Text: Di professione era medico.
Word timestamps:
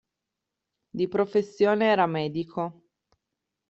Di 0.89 1.07
professione 1.07 1.85
era 1.91 2.07
medico. 2.07 2.85